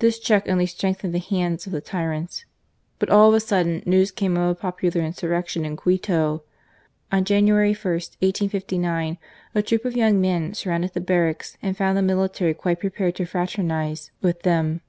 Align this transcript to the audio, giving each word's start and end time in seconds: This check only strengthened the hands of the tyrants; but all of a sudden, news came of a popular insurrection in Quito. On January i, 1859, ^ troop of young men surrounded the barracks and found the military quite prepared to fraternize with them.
This 0.00 0.18
check 0.18 0.46
only 0.46 0.66
strengthened 0.66 1.14
the 1.14 1.18
hands 1.18 1.64
of 1.64 1.72
the 1.72 1.80
tyrants; 1.80 2.44
but 2.98 3.08
all 3.08 3.30
of 3.30 3.34
a 3.34 3.40
sudden, 3.40 3.82
news 3.86 4.10
came 4.10 4.36
of 4.36 4.50
a 4.50 4.54
popular 4.54 5.00
insurrection 5.00 5.64
in 5.64 5.74
Quito. 5.74 6.42
On 7.10 7.24
January 7.24 7.70
i, 7.70 7.88
1859, 7.88 9.16
^ 9.56 9.66
troop 9.66 9.86
of 9.86 9.96
young 9.96 10.20
men 10.20 10.52
surrounded 10.52 10.92
the 10.92 11.00
barracks 11.00 11.56
and 11.62 11.78
found 11.78 11.96
the 11.96 12.02
military 12.02 12.52
quite 12.52 12.78
prepared 12.80 13.14
to 13.14 13.24
fraternize 13.24 14.10
with 14.20 14.42
them. 14.42 14.82